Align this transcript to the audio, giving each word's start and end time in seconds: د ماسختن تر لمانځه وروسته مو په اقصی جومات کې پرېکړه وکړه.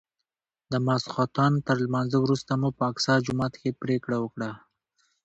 د 0.71 0.73
ماسختن 0.87 1.51
تر 1.67 1.75
لمانځه 1.83 2.17
وروسته 2.21 2.51
مو 2.61 2.69
په 2.77 2.83
اقصی 2.91 3.15
جومات 3.25 3.53
کې 3.61 3.77
پرېکړه 3.81 4.17
وکړه. 4.19 4.51